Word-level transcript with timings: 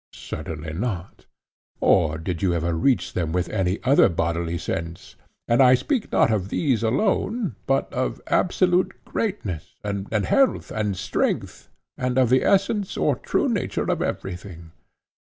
Certainly 0.13 0.73
not. 0.73 1.27
Or 1.79 2.17
did 2.17 2.41
you 2.41 2.55
ever 2.55 2.73
reach 2.73 3.13
them 3.13 3.31
with 3.31 3.49
any 3.49 3.77
other 3.83 4.09
bodily 4.09 4.57
sense?—and 4.57 5.61
I 5.61 5.75
speak 5.75 6.11
not 6.11 6.31
of 6.31 6.49
these 6.49 6.81
alone, 6.81 7.55
but 7.67 7.93
of 7.93 8.19
absolute 8.25 8.93
greatness, 9.05 9.75
and 9.83 10.09
health, 10.11 10.71
and 10.71 10.97
strength, 10.97 11.69
and 11.99 12.17
of 12.17 12.31
the 12.31 12.43
essence 12.43 12.97
or 12.97 13.15
true 13.15 13.47
nature 13.47 13.91
of 13.91 14.01
everything. 14.01 14.71